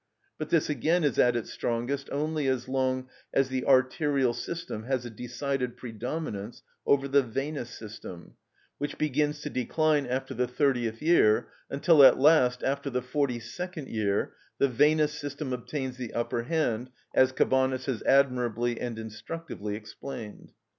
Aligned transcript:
But 0.39 0.49
this 0.49 0.67
again 0.67 1.03
is 1.03 1.19
at 1.19 1.35
its 1.35 1.51
strongest 1.53 2.09
only 2.11 2.47
as 2.47 2.67
long 2.67 3.07
as 3.35 3.49
the 3.49 3.63
arterial 3.65 4.33
system 4.33 4.85
has 4.85 5.05
a 5.05 5.11
decided 5.11 5.77
predominance 5.77 6.63
over 6.87 7.07
the 7.07 7.21
venous 7.21 7.69
system, 7.69 8.33
which 8.79 8.97
begins 8.97 9.41
to 9.41 9.51
decline 9.51 10.07
after 10.07 10.33
the 10.33 10.47
thirtieth 10.47 11.03
year, 11.03 11.49
until 11.69 12.03
at 12.03 12.17
last, 12.17 12.63
after 12.63 12.89
the 12.89 13.03
forty 13.03 13.39
second 13.39 13.89
year, 13.89 14.33
the 14.57 14.67
venous 14.67 15.11
system 15.11 15.53
obtains 15.53 15.97
the 15.97 16.13
upper 16.13 16.45
hand, 16.45 16.89
as 17.13 17.31
Cabanis 17.31 17.85
has 17.85 18.01
admirably 18.07 18.79
and 18.81 18.97
instructively 18.97 19.75
explained. 19.75 20.51